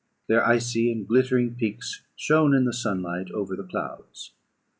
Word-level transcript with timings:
Their 0.25 0.43
icy 0.43 0.91
and 0.91 1.07
glittering 1.07 1.53
peaks 1.53 2.01
shone 2.15 2.55
in 2.55 2.65
the 2.65 2.73
sunlight 2.73 3.29
over 3.29 3.55
the 3.55 3.61
clouds. 3.61 4.31